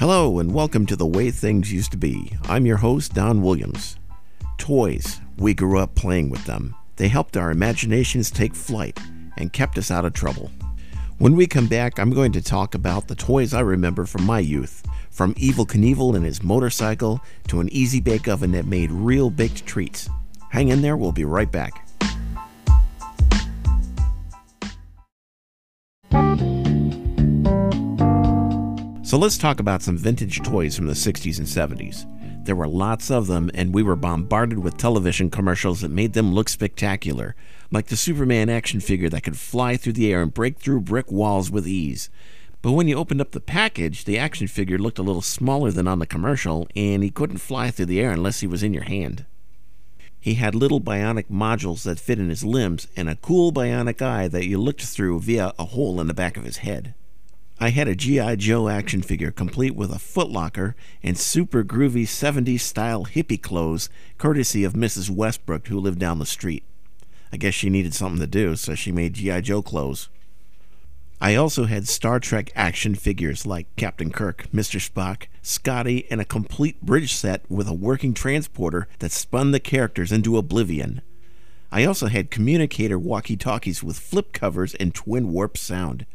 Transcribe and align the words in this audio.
Hello, 0.00 0.38
and 0.38 0.54
welcome 0.54 0.86
to 0.86 0.96
The 0.96 1.04
Way 1.04 1.30
Things 1.30 1.70
Used 1.70 1.90
to 1.90 1.98
Be. 1.98 2.32
I'm 2.48 2.64
your 2.64 2.78
host, 2.78 3.12
Don 3.12 3.42
Williams. 3.42 3.98
Toys, 4.56 5.20
we 5.36 5.52
grew 5.52 5.78
up 5.78 5.94
playing 5.94 6.30
with 6.30 6.42
them. 6.46 6.74
They 6.96 7.08
helped 7.08 7.36
our 7.36 7.50
imaginations 7.50 8.30
take 8.30 8.54
flight 8.54 8.98
and 9.36 9.52
kept 9.52 9.76
us 9.76 9.90
out 9.90 10.06
of 10.06 10.14
trouble. 10.14 10.50
When 11.18 11.36
we 11.36 11.46
come 11.46 11.66
back, 11.66 11.98
I'm 11.98 12.14
going 12.14 12.32
to 12.32 12.40
talk 12.40 12.74
about 12.74 13.08
the 13.08 13.14
toys 13.14 13.52
I 13.52 13.60
remember 13.60 14.06
from 14.06 14.24
my 14.24 14.38
youth, 14.38 14.82
from 15.10 15.34
Evel 15.34 15.66
Knievel 15.66 16.16
and 16.16 16.24
his 16.24 16.42
motorcycle 16.42 17.20
to 17.48 17.60
an 17.60 17.68
easy 17.68 18.00
bake 18.00 18.26
oven 18.26 18.52
that 18.52 18.64
made 18.64 18.90
real 18.90 19.28
baked 19.28 19.66
treats. 19.66 20.08
Hang 20.48 20.68
in 20.68 20.80
there, 20.80 20.96
we'll 20.96 21.12
be 21.12 21.26
right 21.26 21.52
back. 21.52 21.86
So 29.10 29.18
let's 29.18 29.38
talk 29.38 29.58
about 29.58 29.82
some 29.82 29.98
vintage 29.98 30.40
toys 30.40 30.76
from 30.76 30.86
the 30.86 30.92
60s 30.92 31.38
and 31.38 31.46
70s. 31.48 32.06
There 32.44 32.54
were 32.54 32.68
lots 32.68 33.10
of 33.10 33.26
them, 33.26 33.50
and 33.54 33.74
we 33.74 33.82
were 33.82 33.96
bombarded 33.96 34.60
with 34.60 34.76
television 34.76 35.30
commercials 35.30 35.80
that 35.80 35.90
made 35.90 36.12
them 36.12 36.32
look 36.32 36.48
spectacular, 36.48 37.34
like 37.72 37.88
the 37.88 37.96
Superman 37.96 38.48
action 38.48 38.78
figure 38.78 39.08
that 39.08 39.24
could 39.24 39.36
fly 39.36 39.76
through 39.76 39.94
the 39.94 40.12
air 40.12 40.22
and 40.22 40.32
break 40.32 40.60
through 40.60 40.82
brick 40.82 41.10
walls 41.10 41.50
with 41.50 41.66
ease. 41.66 42.08
But 42.62 42.70
when 42.70 42.86
you 42.86 42.96
opened 42.96 43.20
up 43.20 43.32
the 43.32 43.40
package, 43.40 44.04
the 44.04 44.16
action 44.16 44.46
figure 44.46 44.78
looked 44.78 45.00
a 45.00 45.02
little 45.02 45.22
smaller 45.22 45.72
than 45.72 45.88
on 45.88 45.98
the 45.98 46.06
commercial, 46.06 46.68
and 46.76 47.02
he 47.02 47.10
couldn't 47.10 47.38
fly 47.38 47.72
through 47.72 47.86
the 47.86 48.00
air 48.00 48.12
unless 48.12 48.38
he 48.38 48.46
was 48.46 48.62
in 48.62 48.72
your 48.72 48.84
hand. 48.84 49.26
He 50.20 50.34
had 50.34 50.54
little 50.54 50.80
bionic 50.80 51.26
modules 51.28 51.82
that 51.82 51.98
fit 51.98 52.20
in 52.20 52.28
his 52.28 52.44
limbs 52.44 52.86
and 52.94 53.10
a 53.10 53.16
cool 53.16 53.52
bionic 53.52 54.00
eye 54.00 54.28
that 54.28 54.46
you 54.46 54.58
looked 54.58 54.82
through 54.82 55.18
via 55.18 55.52
a 55.58 55.64
hole 55.64 56.00
in 56.00 56.06
the 56.06 56.14
back 56.14 56.36
of 56.36 56.44
his 56.44 56.58
head. 56.58 56.94
I 57.62 57.68
had 57.68 57.88
a 57.88 57.94
G.I. 57.94 58.36
Joe 58.36 58.70
action 58.70 59.02
figure 59.02 59.30
complete 59.30 59.76
with 59.76 59.90
a 59.90 59.96
footlocker 59.96 60.72
and 61.02 61.18
super 61.18 61.62
groovy 61.62 62.04
70s 62.04 62.60
style 62.60 63.04
hippie 63.04 63.40
clothes, 63.40 63.90
courtesy 64.16 64.64
of 64.64 64.72
Mrs. 64.72 65.10
Westbrook, 65.10 65.68
who 65.68 65.78
lived 65.78 65.98
down 65.98 66.18
the 66.18 66.24
street. 66.24 66.64
I 67.30 67.36
guess 67.36 67.52
she 67.52 67.68
needed 67.68 67.92
something 67.92 68.18
to 68.18 68.26
do, 68.26 68.56
so 68.56 68.74
she 68.74 68.90
made 68.92 69.12
G.I. 69.12 69.42
Joe 69.42 69.60
clothes. 69.60 70.08
I 71.20 71.34
also 71.34 71.66
had 71.66 71.86
Star 71.86 72.18
Trek 72.18 72.50
action 72.56 72.94
figures 72.94 73.44
like 73.44 73.66
Captain 73.76 74.10
Kirk, 74.10 74.46
Mr. 74.54 74.80
Spock, 74.80 75.26
Scotty, 75.42 76.10
and 76.10 76.18
a 76.18 76.24
complete 76.24 76.80
bridge 76.80 77.12
set 77.12 77.42
with 77.50 77.68
a 77.68 77.74
working 77.74 78.14
transporter 78.14 78.88
that 79.00 79.12
spun 79.12 79.50
the 79.50 79.60
characters 79.60 80.12
into 80.12 80.38
oblivion. 80.38 81.02
I 81.70 81.84
also 81.84 82.06
had 82.06 82.30
communicator 82.30 82.98
walkie 82.98 83.36
talkies 83.36 83.82
with 83.82 83.98
flip 83.98 84.32
covers 84.32 84.74
and 84.76 84.94
twin 84.94 85.30
warp 85.30 85.58
sound. 85.58 86.06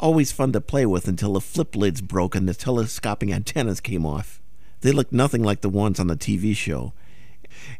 Always 0.00 0.32
fun 0.32 0.52
to 0.52 0.62
play 0.62 0.86
with 0.86 1.06
until 1.06 1.34
the 1.34 1.42
flip 1.42 1.76
lids 1.76 2.00
broke 2.00 2.34
and 2.34 2.48
the 2.48 2.54
telescoping 2.54 3.34
antennas 3.34 3.82
came 3.82 4.06
off. 4.06 4.40
They 4.80 4.92
looked 4.92 5.12
nothing 5.12 5.42
like 5.42 5.60
the 5.60 5.68
ones 5.68 6.00
on 6.00 6.06
the 6.06 6.16
TV 6.16 6.56
show. 6.56 6.94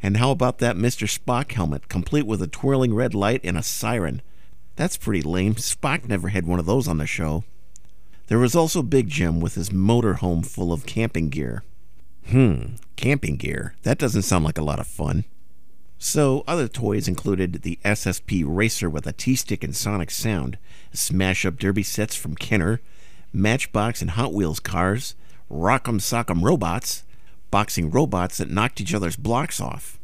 And 0.02 0.18
how 0.18 0.30
about 0.30 0.58
that 0.58 0.76
Mr. 0.76 1.08
Spock 1.08 1.50
helmet, 1.52 1.88
complete 1.88 2.26
with 2.26 2.42
a 2.42 2.46
twirling 2.46 2.92
red 2.92 3.14
light 3.14 3.40
and 3.42 3.56
a 3.56 3.62
siren? 3.62 4.20
That's 4.76 4.98
pretty 4.98 5.22
lame. 5.22 5.54
Spock 5.54 6.06
never 6.06 6.28
had 6.28 6.46
one 6.46 6.58
of 6.58 6.66
those 6.66 6.86
on 6.86 6.98
the 6.98 7.06
show. 7.06 7.44
There 8.26 8.38
was 8.38 8.54
also 8.54 8.82
Big 8.82 9.08
Jim 9.08 9.40
with 9.40 9.54
his 9.54 9.70
motorhome 9.70 10.44
full 10.44 10.74
of 10.74 10.84
camping 10.84 11.30
gear. 11.30 11.62
Hmm, 12.26 12.74
camping 12.96 13.36
gear. 13.36 13.74
That 13.82 13.98
doesn't 13.98 14.22
sound 14.22 14.44
like 14.44 14.58
a 14.58 14.64
lot 14.64 14.78
of 14.78 14.86
fun. 14.86 15.24
So, 16.02 16.44
other 16.46 16.66
toys 16.66 17.08
included 17.08 17.60
the 17.60 17.78
SSP 17.84 18.42
Racer 18.46 18.88
with 18.88 19.06
a 19.06 19.12
T 19.12 19.36
stick 19.36 19.62
and 19.62 19.76
sonic 19.76 20.10
sound, 20.10 20.56
smash 20.94 21.44
up 21.44 21.58
derby 21.58 21.82
sets 21.82 22.16
from 22.16 22.36
Kenner, 22.36 22.80
Matchbox 23.34 24.00
and 24.00 24.12
Hot 24.12 24.32
Wheels 24.32 24.60
cars, 24.60 25.14
Rock'em 25.50 26.00
Sock'em 26.00 26.42
robots, 26.42 27.04
boxing 27.50 27.90
robots 27.90 28.38
that 28.38 28.50
knocked 28.50 28.80
each 28.80 28.94
other's 28.94 29.16
blocks 29.16 29.60
off. 29.60 30.00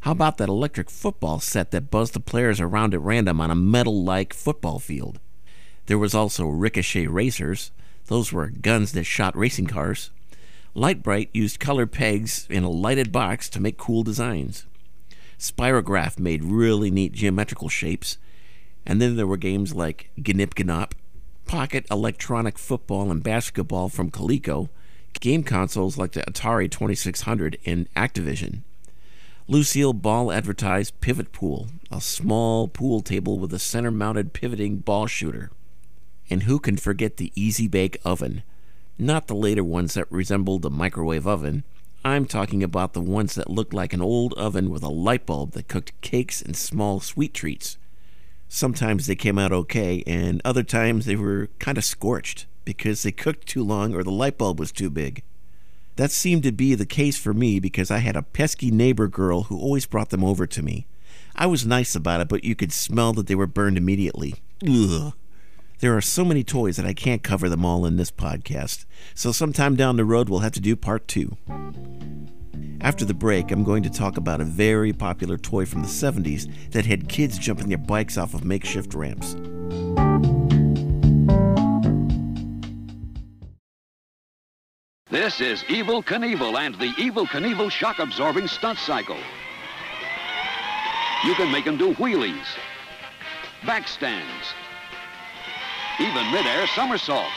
How 0.00 0.10
about 0.10 0.38
that 0.38 0.48
electric 0.48 0.90
football 0.90 1.38
set 1.38 1.70
that 1.70 1.88
buzzed 1.88 2.14
the 2.14 2.20
players 2.20 2.60
around 2.60 2.92
at 2.92 3.00
random 3.00 3.40
on 3.40 3.52
a 3.52 3.54
metal 3.54 4.02
like 4.02 4.34
football 4.34 4.80
field? 4.80 5.20
There 5.86 5.98
was 5.98 6.16
also 6.16 6.48
Ricochet 6.48 7.06
Racers, 7.06 7.70
those 8.06 8.32
were 8.32 8.48
guns 8.48 8.90
that 8.92 9.04
shot 9.04 9.36
racing 9.36 9.68
cars. 9.68 10.10
Lite-Brite 10.74 11.30
used 11.32 11.60
colored 11.60 11.92
pegs 11.92 12.48
in 12.50 12.64
a 12.64 12.70
lighted 12.70 13.12
box 13.12 13.48
to 13.50 13.60
make 13.60 13.78
cool 13.78 14.02
designs. 14.02 14.66
Spirograph 15.42 16.20
made 16.20 16.44
really 16.44 16.88
neat 16.88 17.10
geometrical 17.10 17.68
shapes. 17.68 18.16
And 18.86 19.02
then 19.02 19.16
there 19.16 19.26
were 19.26 19.36
games 19.36 19.74
like 19.74 20.10
Gnip 20.16 20.54
Gnop, 20.54 20.92
Pocket 21.46 21.84
Electronic 21.90 22.56
Football 22.58 23.10
and 23.10 23.24
Basketball 23.24 23.88
from 23.88 24.12
Coleco, 24.12 24.68
game 25.18 25.42
consoles 25.42 25.98
like 25.98 26.12
the 26.12 26.22
Atari 26.22 26.70
2600 26.70 27.58
and 27.66 27.92
Activision. 27.94 28.60
Lucille 29.48 29.92
Ball 29.92 30.30
advertised 30.30 31.00
Pivot 31.00 31.32
Pool, 31.32 31.66
a 31.90 32.00
small 32.00 32.68
pool 32.68 33.00
table 33.00 33.40
with 33.40 33.52
a 33.52 33.58
center 33.58 33.90
mounted 33.90 34.32
pivoting 34.32 34.76
ball 34.76 35.08
shooter. 35.08 35.50
And 36.30 36.44
who 36.44 36.60
can 36.60 36.76
forget 36.76 37.16
the 37.16 37.32
Easy 37.34 37.66
Bake 37.66 37.98
Oven? 38.04 38.44
Not 38.96 39.26
the 39.26 39.34
later 39.34 39.64
ones 39.64 39.94
that 39.94 40.10
resembled 40.10 40.64
a 40.64 40.70
microwave 40.70 41.26
oven, 41.26 41.64
I'm 42.04 42.26
talking 42.26 42.64
about 42.64 42.94
the 42.94 43.00
ones 43.00 43.36
that 43.36 43.50
looked 43.50 43.72
like 43.72 43.92
an 43.92 44.02
old 44.02 44.34
oven 44.34 44.70
with 44.70 44.82
a 44.82 44.88
light 44.88 45.24
bulb 45.24 45.52
that 45.52 45.68
cooked 45.68 45.92
cakes 46.00 46.42
and 46.42 46.56
small 46.56 46.98
sweet 46.98 47.32
treats. 47.32 47.78
Sometimes 48.48 49.06
they 49.06 49.14
came 49.14 49.38
out 49.38 49.52
okay, 49.52 50.02
and 50.04 50.42
other 50.44 50.64
times 50.64 51.06
they 51.06 51.14
were 51.14 51.48
kind 51.60 51.78
of 51.78 51.84
scorched 51.84 52.46
because 52.64 53.02
they 53.02 53.12
cooked 53.12 53.46
too 53.46 53.62
long 53.62 53.94
or 53.94 54.02
the 54.02 54.10
light 54.10 54.36
bulb 54.36 54.58
was 54.58 54.72
too 54.72 54.90
big. 54.90 55.22
That 55.96 56.10
seemed 56.10 56.42
to 56.42 56.52
be 56.52 56.74
the 56.74 56.86
case 56.86 57.18
for 57.18 57.32
me 57.32 57.60
because 57.60 57.90
I 57.90 57.98
had 57.98 58.16
a 58.16 58.22
pesky 58.22 58.70
neighbor 58.70 59.06
girl 59.06 59.44
who 59.44 59.58
always 59.58 59.86
brought 59.86 60.10
them 60.10 60.24
over 60.24 60.46
to 60.46 60.62
me. 60.62 60.86
I 61.36 61.46
was 61.46 61.64
nice 61.64 61.94
about 61.94 62.20
it, 62.20 62.28
but 62.28 62.44
you 62.44 62.54
could 62.54 62.72
smell 62.72 63.12
that 63.12 63.26
they 63.26 63.34
were 63.34 63.46
burned 63.46 63.78
immediately. 63.78 64.34
Ugh. 64.66 65.12
There 65.82 65.96
are 65.96 66.00
so 66.00 66.24
many 66.24 66.44
toys 66.44 66.76
that 66.76 66.86
I 66.86 66.92
can't 66.94 67.24
cover 67.24 67.48
them 67.48 67.64
all 67.64 67.86
in 67.86 67.96
this 67.96 68.12
podcast, 68.12 68.86
so 69.16 69.32
sometime 69.32 69.74
down 69.74 69.96
the 69.96 70.04
road 70.04 70.28
we'll 70.28 70.38
have 70.38 70.52
to 70.52 70.60
do 70.60 70.76
part 70.76 71.08
two. 71.08 71.36
After 72.80 73.04
the 73.04 73.14
break, 73.14 73.50
I'm 73.50 73.64
going 73.64 73.82
to 73.82 73.90
talk 73.90 74.16
about 74.16 74.40
a 74.40 74.44
very 74.44 74.92
popular 74.92 75.36
toy 75.36 75.66
from 75.66 75.82
the 75.82 75.88
70s 75.88 76.70
that 76.70 76.86
had 76.86 77.08
kids 77.08 77.36
jumping 77.36 77.68
their 77.68 77.78
bikes 77.78 78.16
off 78.16 78.32
of 78.32 78.44
makeshift 78.44 78.94
ramps. 78.94 79.34
This 85.10 85.40
is 85.40 85.64
Evel 85.64 86.04
Knievel 86.04 86.56
and 86.58 86.76
the 86.76 86.92
Evel 86.92 87.26
Knievel 87.26 87.72
shock 87.72 87.98
absorbing 87.98 88.46
stunt 88.46 88.78
cycle. 88.78 89.18
You 91.24 91.34
can 91.34 91.50
make 91.50 91.64
them 91.64 91.76
do 91.76 91.92
wheelies, 91.94 92.46
back 93.66 93.88
stands, 93.88 94.54
even 96.02 96.30
midair 96.32 96.66
somersaults. 96.66 97.30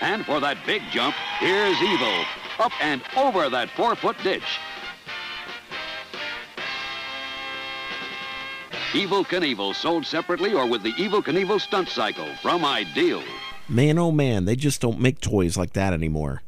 And 0.00 0.24
for 0.24 0.38
that 0.38 0.58
big 0.64 0.82
jump, 0.92 1.16
here's 1.40 1.76
Evel, 1.78 2.24
up 2.60 2.72
and 2.80 3.02
over 3.16 3.50
that 3.50 3.70
four-foot 3.70 4.16
ditch. 4.22 4.60
Evel 8.92 9.26
Knievel, 9.26 9.74
sold 9.74 10.06
separately 10.06 10.54
or 10.54 10.64
with 10.64 10.82
the 10.82 10.92
Evel 10.92 11.22
Knievel 11.22 11.60
stunt 11.60 11.88
cycle 11.88 12.28
from 12.40 12.64
Ideal. 12.64 13.22
Man, 13.68 13.98
oh 13.98 14.12
man, 14.12 14.44
they 14.44 14.56
just 14.56 14.80
don't 14.80 15.00
make 15.00 15.20
toys 15.20 15.56
like 15.56 15.72
that 15.72 15.92
anymore. 15.92 16.42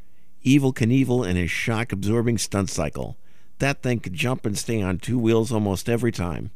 Evel 0.46 0.72
Knievel 0.72 1.26
and 1.26 1.36
his 1.36 1.50
shock-absorbing 1.50 2.38
stunt 2.38 2.70
cycle. 2.70 3.18
That 3.58 3.82
thing 3.82 3.98
could 3.98 4.14
jump 4.14 4.46
and 4.46 4.56
stay 4.56 4.80
on 4.80 4.98
two 4.98 5.18
wheels 5.18 5.52
almost 5.52 5.88
every 5.88 6.12
time. 6.12 6.50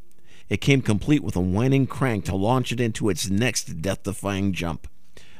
It 0.49 0.61
came 0.61 0.81
complete 0.83 1.23
with 1.23 1.37
a 1.37 1.41
whining 1.41 1.87
crank 1.87 2.27
to 2.27 2.37
launch 2.37 2.71
it 2.71 2.81
into 2.81 3.09
its 3.09 3.29
next 3.29 3.83
death-defying 3.83 4.53
jump. 4.53 4.87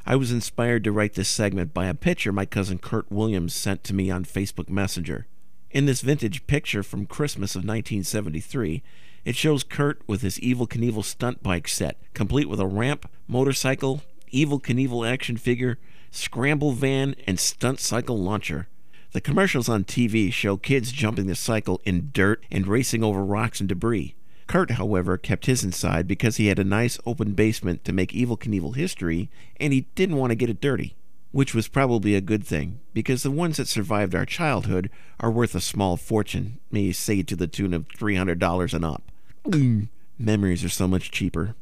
I 0.07 0.17
was 0.17 0.31
inspired 0.31 0.85
to 0.85 0.93
write 0.93 1.15
this 1.15 1.31
segment 1.31 1.73
by 1.73 1.87
a 1.87 1.95
picture 1.95 2.31
my 2.31 2.45
cousin 2.45 2.79
Kurt 2.79 3.11
Williams 3.11 3.55
sent 3.55 3.83
to 3.85 3.95
me 3.95 4.11
on 4.11 4.27
Facebook 4.27 4.69
Messenger. 4.69 5.27
In 5.71 5.87
this 5.87 6.03
vintage 6.03 6.47
picture 6.47 6.83
from 6.83 7.07
Christmas 7.07 7.55
of 7.55 7.61
1973, 7.61 8.83
it 9.25 9.35
shows 9.35 9.65
Kurt 9.65 10.03
with 10.07 10.21
his 10.21 10.39
Evel 10.41 10.69
Knievel 10.69 11.03
stunt 11.03 11.43
bike 11.43 11.67
set, 11.67 11.97
complete 12.13 12.51
with 12.51 12.61
a 12.61 12.67
ramp, 12.67 13.11
motorcycle, 13.27 14.03
Evel 14.31 14.61
Knievel 14.61 15.11
action 15.11 15.39
figure, 15.39 15.79
scramble 16.11 16.73
van, 16.73 17.15
and 17.27 17.41
stunt 17.41 17.81
cycle 17.81 18.19
launcher. 18.19 18.69
The 19.13 19.23
commercials 19.23 19.71
on 19.71 19.85
TV 19.85 20.31
show 20.31 20.59
kids 20.59 20.93
jumping 20.93 21.29
the 21.29 21.35
cycle 21.35 21.81
in 21.87 22.11
dirt 22.13 22.45
and 22.51 22.67
racing 22.67 23.03
over 23.03 23.25
rocks 23.25 23.59
and 23.59 23.71
debris. 23.71 24.15
Kurt, 24.47 24.73
however, 24.73 25.17
kept 25.17 25.47
his 25.47 25.65
inside 25.65 26.07
because 26.07 26.37
he 26.37 26.47
had 26.47 26.59
a 26.59 26.65
nice 26.65 26.99
open 27.07 27.33
basement 27.33 27.85
to 27.85 27.93
make 27.93 28.13
Evel 28.13 28.39
Knievel 28.39 28.77
history, 28.77 29.31
and 29.59 29.73
he 29.73 29.87
didn't 29.95 30.17
want 30.17 30.31
to 30.31 30.37
get 30.37 30.51
it 30.51 30.61
dirty. 30.61 30.97
Which 31.33 31.55
was 31.55 31.67
probably 31.67 32.15
a 32.15 32.21
good 32.21 32.47
thing, 32.47 32.79
because 32.93 33.23
the 33.23 33.31
ones 33.31 33.57
that 33.57 33.67
survived 33.67 34.15
our 34.15 34.27
childhood 34.27 34.89
are 35.19 35.31
worth 35.31 35.55
a 35.55 35.61
small 35.61 35.97
fortune, 35.97 36.61
may 36.71 36.93
say 36.93 37.23
to 37.23 37.35
the 37.35 37.49
tune 37.49 37.75
of 37.75 37.89
$300 37.89 38.75
and 38.75 38.85
up. 38.85 39.03
Memories 40.19 40.63
are 40.63 40.69
so 40.69 40.87
much 40.87 41.11
cheaper. 41.11 41.57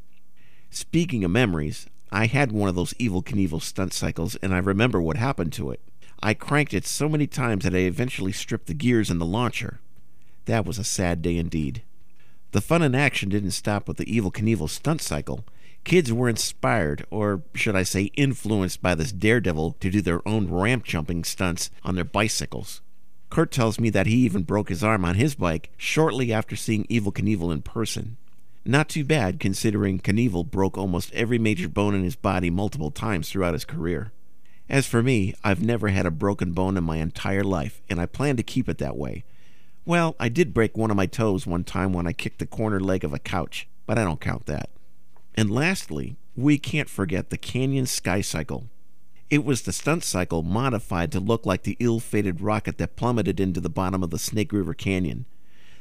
Speaking 0.68 1.24
of 1.24 1.30
memories, 1.30 1.86
I 2.10 2.26
had 2.26 2.52
one 2.52 2.68
of 2.68 2.74
those 2.74 2.92
Evel 2.94 3.24
Knievel 3.24 3.62
stunt 3.62 3.94
cycles, 3.94 4.36
and 4.36 4.54
I 4.54 4.58
remember 4.58 5.00
what 5.00 5.16
happened 5.16 5.54
to 5.54 5.70
it. 5.70 5.80
I 6.22 6.34
cranked 6.34 6.74
it 6.74 6.86
so 6.86 7.08
many 7.08 7.26
times 7.26 7.64
that 7.64 7.74
I 7.74 7.78
eventually 7.78 8.32
stripped 8.32 8.66
the 8.66 8.74
gears 8.74 9.10
in 9.10 9.18
the 9.18 9.26
launcher. 9.26 9.80
That 10.44 10.66
was 10.66 10.78
a 10.78 10.84
sad 10.84 11.22
day 11.22 11.36
indeed. 11.36 11.82
The 12.52 12.60
fun 12.60 12.82
and 12.82 12.94
action 12.94 13.30
didn't 13.30 13.52
stop 13.52 13.88
with 13.88 13.96
the 13.96 14.04
Evel 14.04 14.30
Knievel 14.30 14.68
stunt 14.68 15.00
cycle. 15.00 15.44
Kids 15.84 16.12
were 16.12 16.28
inspired, 16.28 17.06
or 17.10 17.42
should 17.54 17.74
I 17.74 17.82
say 17.82 18.12
influenced, 18.14 18.82
by 18.82 18.94
this 18.94 19.10
daredevil 19.10 19.76
to 19.80 19.90
do 19.90 20.02
their 20.02 20.26
own 20.28 20.48
ramp 20.48 20.84
jumping 20.84 21.24
stunts 21.24 21.70
on 21.82 21.94
their 21.94 22.04
bicycles. 22.04 22.82
Kurt 23.30 23.50
tells 23.50 23.80
me 23.80 23.88
that 23.88 24.06
he 24.06 24.16
even 24.16 24.42
broke 24.42 24.68
his 24.68 24.84
arm 24.84 25.02
on 25.02 25.14
his 25.14 25.34
bike 25.34 25.70
shortly 25.78 26.30
after 26.30 26.54
seeing 26.54 26.84
Evel 26.84 27.14
Knievel 27.14 27.50
in 27.52 27.62
person. 27.62 28.18
Not 28.66 28.90
too 28.90 29.04
bad, 29.04 29.40
considering 29.40 29.98
Knievel 29.98 30.50
broke 30.50 30.76
almost 30.76 31.12
every 31.14 31.38
major 31.38 31.68
bone 31.68 31.94
in 31.94 32.04
his 32.04 32.16
body 32.16 32.50
multiple 32.50 32.90
times 32.90 33.30
throughout 33.30 33.54
his 33.54 33.64
career. 33.64 34.12
As 34.68 34.86
for 34.86 35.02
me, 35.02 35.34
I've 35.42 35.64
never 35.64 35.88
had 35.88 36.04
a 36.04 36.10
broken 36.10 36.52
bone 36.52 36.76
in 36.76 36.84
my 36.84 36.98
entire 36.98 37.44
life, 37.44 37.80
and 37.88 37.98
I 37.98 38.04
plan 38.04 38.36
to 38.36 38.42
keep 38.42 38.68
it 38.68 38.76
that 38.78 38.98
way. 38.98 39.24
Well, 39.84 40.14
I 40.20 40.28
did 40.28 40.54
break 40.54 40.76
one 40.76 40.92
of 40.92 40.96
my 40.96 41.06
toes 41.06 41.44
one 41.44 41.64
time 41.64 41.92
when 41.92 42.06
I 42.06 42.12
kicked 42.12 42.38
the 42.38 42.46
corner 42.46 42.78
leg 42.78 43.02
of 43.02 43.12
a 43.12 43.18
couch, 43.18 43.66
but 43.84 43.98
I 43.98 44.04
don't 44.04 44.20
count 44.20 44.46
that. 44.46 44.70
And 45.34 45.50
lastly, 45.50 46.16
we 46.36 46.56
can't 46.56 46.88
forget 46.88 47.30
the 47.30 47.36
Canyon 47.38 47.86
Sky 47.86 48.20
Cycle. 48.20 48.66
It 49.28 49.44
was 49.44 49.62
the 49.62 49.72
stunt 49.72 50.04
cycle 50.04 50.44
modified 50.44 51.10
to 51.12 51.20
look 51.20 51.44
like 51.44 51.64
the 51.64 51.76
ill 51.80 51.98
fated 51.98 52.40
rocket 52.40 52.78
that 52.78 52.94
plummeted 52.94 53.40
into 53.40 53.60
the 53.60 53.68
bottom 53.68 54.04
of 54.04 54.10
the 54.10 54.20
Snake 54.20 54.52
River 54.52 54.72
Canyon. 54.72 55.26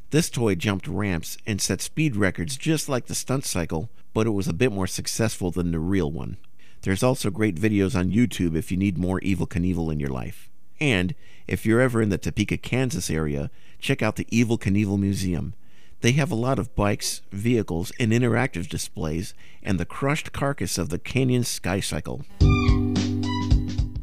This 0.10 0.32
toy 0.32 0.56
jumped 0.56 0.88
ramps 0.88 1.38
and 1.46 1.62
set 1.62 1.80
speed 1.80 2.16
records 2.16 2.58
just 2.58 2.90
like 2.90 3.06
the 3.06 3.14
stunt 3.14 3.46
cycle, 3.46 3.92
but 4.14 4.26
it 4.26 4.32
was 4.32 4.48
a 4.48 4.54
bit 4.54 4.72
more 4.72 4.88
successful 4.88 5.52
than 5.52 5.72
the 5.72 5.80
real 5.80 6.12
one. 6.12 6.38
There's 6.82 7.04
also 7.04 7.30
great 7.30 7.56
videos 7.56 7.96
on 7.96 8.12
YouTube 8.12 8.56
if 8.56 8.72
you 8.72 8.78
need 8.78 8.98
more 8.98 9.20
Evel 9.22 9.48
Knievel 9.48 9.92
in 9.92 10.00
your 10.00 10.10
life. 10.10 10.50
And 10.82 11.14
if 11.48 11.66
you're 11.66 11.80
ever 11.80 12.02
in 12.02 12.10
the 12.10 12.18
Topeka, 12.18 12.58
Kansas 12.58 13.10
area, 13.10 13.52
check 13.80 14.02
out 14.02 14.16
the 14.16 14.26
Evel 14.26 14.60
Knievel 14.60 15.00
Museum. 15.00 15.54
They 16.02 16.14
have 16.14 16.32
a 16.32 16.36
lot 16.36 16.58
of 16.58 16.76
bikes, 16.76 17.22
vehicles, 17.32 17.92
and 18.00 18.12
interactive 18.12 18.68
displays, 18.68 19.36
and 19.62 19.80
the 19.80 19.86
crushed 19.86 20.32
carcass 20.34 20.80
of 20.80 20.90
the 20.90 20.98
Canyon 20.98 21.44
Sky 21.44 21.80
Cycle. 21.80 22.26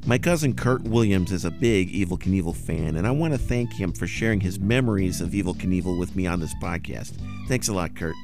My 0.07 0.17
cousin 0.17 0.55
Kurt 0.55 0.85
Williams 0.85 1.33
is 1.33 1.45
a 1.45 1.51
big 1.51 1.93
Evel 1.93 2.19
Knievel 2.19 2.55
fan, 2.55 2.97
and 2.97 3.07
I 3.07 3.11
want 3.11 3.35
to 3.35 3.39
thank 3.39 3.73
him 3.73 3.93
for 3.93 4.07
sharing 4.07 4.41
his 4.41 4.61
memories 4.61 5.21
of 5.21 5.31
Evel 5.31 5.57
Knievel 5.57 5.99
with 5.99 6.15
me 6.15 6.29
on 6.29 6.39
this 6.39 6.55
podcast. 6.63 7.15
Thanks 7.49 7.67
a 7.67 7.75
lot, 7.75 7.97
Kurt. 7.97 8.15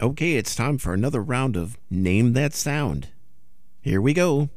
Okay, 0.00 0.34
it's 0.34 0.54
time 0.54 0.78
for 0.78 0.94
another 0.94 1.20
round 1.20 1.56
of 1.56 1.76
Name 1.90 2.32
That 2.34 2.54
Sound. 2.54 3.08
Here 3.80 4.00
we 4.00 4.14
go. 4.14 4.48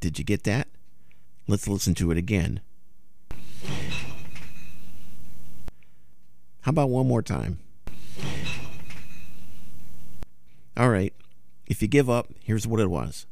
Did 0.00 0.18
you 0.18 0.26
get 0.26 0.44
that? 0.44 0.68
Let's 1.46 1.66
listen 1.66 1.94
to 1.94 2.10
it 2.10 2.18
again. 2.18 2.60
How 6.60 6.70
about 6.70 6.90
one 6.90 7.08
more 7.08 7.22
time? 7.22 7.60
All 10.76 10.90
right. 10.90 11.14
If 11.66 11.80
you 11.80 11.88
give 11.88 12.10
up, 12.10 12.28
here's 12.42 12.66
what 12.66 12.78
it 12.78 12.90
was. 12.90 13.24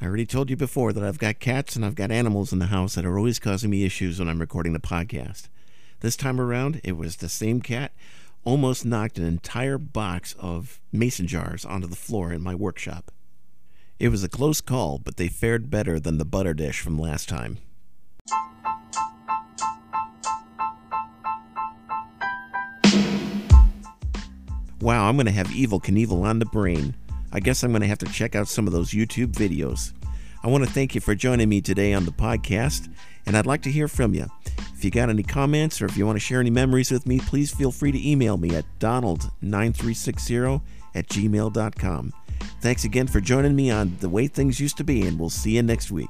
I 0.00 0.06
already 0.06 0.26
told 0.26 0.48
you 0.48 0.56
before 0.56 0.92
that 0.92 1.02
I've 1.02 1.18
got 1.18 1.40
cats 1.40 1.74
and 1.74 1.84
I've 1.84 1.96
got 1.96 2.12
animals 2.12 2.52
in 2.52 2.60
the 2.60 2.66
house 2.66 2.94
that 2.94 3.04
are 3.04 3.18
always 3.18 3.40
causing 3.40 3.70
me 3.70 3.84
issues 3.84 4.20
when 4.20 4.28
I'm 4.28 4.40
recording 4.40 4.74
the 4.74 4.78
podcast. 4.78 5.48
This 6.02 6.16
time 6.16 6.40
around, 6.40 6.80
it 6.82 6.96
was 6.96 7.14
the 7.14 7.28
same 7.28 7.60
cat 7.60 7.92
almost 8.42 8.84
knocked 8.84 9.18
an 9.18 9.24
entire 9.24 9.78
box 9.78 10.34
of 10.36 10.80
mason 10.90 11.28
jars 11.28 11.64
onto 11.64 11.86
the 11.86 11.94
floor 11.94 12.32
in 12.32 12.42
my 12.42 12.56
workshop. 12.56 13.12
It 14.00 14.08
was 14.08 14.24
a 14.24 14.28
close 14.28 14.60
call, 14.60 14.98
but 14.98 15.16
they 15.16 15.28
fared 15.28 15.70
better 15.70 16.00
than 16.00 16.18
the 16.18 16.24
butter 16.24 16.54
dish 16.54 16.80
from 16.80 16.98
last 16.98 17.28
time. 17.28 17.58
Wow, 24.80 25.08
I'm 25.08 25.14
going 25.14 25.26
to 25.26 25.30
have 25.30 25.46
Evel 25.50 25.80
Knievel 25.80 26.24
on 26.24 26.40
the 26.40 26.46
brain. 26.46 26.96
I 27.32 27.38
guess 27.38 27.62
I'm 27.62 27.70
going 27.70 27.82
to 27.82 27.86
have 27.86 27.98
to 27.98 28.06
check 28.06 28.34
out 28.34 28.48
some 28.48 28.66
of 28.66 28.72
those 28.72 28.90
YouTube 28.90 29.34
videos. 29.34 29.92
I 30.42 30.48
want 30.48 30.64
to 30.64 30.70
thank 30.70 30.96
you 30.96 31.00
for 31.00 31.14
joining 31.14 31.48
me 31.48 31.60
today 31.60 31.92
on 31.92 32.06
the 32.06 32.10
podcast, 32.10 32.92
and 33.24 33.36
I'd 33.36 33.46
like 33.46 33.62
to 33.62 33.70
hear 33.70 33.86
from 33.86 34.14
you. 34.14 34.26
If 34.82 34.86
you 34.86 34.90
got 34.90 35.10
any 35.10 35.22
comments 35.22 35.80
or 35.80 35.86
if 35.86 35.96
you 35.96 36.04
want 36.04 36.16
to 36.16 36.20
share 36.20 36.40
any 36.40 36.50
memories 36.50 36.90
with 36.90 37.06
me, 37.06 37.20
please 37.20 37.54
feel 37.54 37.70
free 37.70 37.92
to 37.92 38.10
email 38.10 38.36
me 38.36 38.56
at 38.56 38.64
donald9360 38.80 40.60
at 40.96 41.06
gmail.com. 41.06 42.12
Thanks 42.60 42.82
again 42.82 43.06
for 43.06 43.20
joining 43.20 43.54
me 43.54 43.70
on 43.70 43.96
The 44.00 44.08
Way 44.08 44.26
Things 44.26 44.58
Used 44.58 44.76
to 44.78 44.84
Be, 44.84 45.06
and 45.06 45.20
we'll 45.20 45.30
see 45.30 45.52
you 45.52 45.62
next 45.62 45.92
week. 45.92 46.08